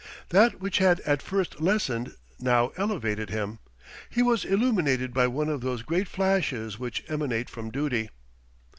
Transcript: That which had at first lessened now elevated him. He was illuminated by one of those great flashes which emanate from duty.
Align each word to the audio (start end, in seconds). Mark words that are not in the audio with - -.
That 0.29 0.59
which 0.59 0.79
had 0.79 0.99
at 1.01 1.21
first 1.21 1.61
lessened 1.61 2.15
now 2.39 2.71
elevated 2.75 3.29
him. 3.29 3.59
He 4.09 4.23
was 4.23 4.43
illuminated 4.45 5.13
by 5.13 5.27
one 5.27 5.47
of 5.47 5.61
those 5.61 5.83
great 5.83 6.07
flashes 6.07 6.79
which 6.79 7.05
emanate 7.07 7.51
from 7.51 7.69
duty. 7.69 8.09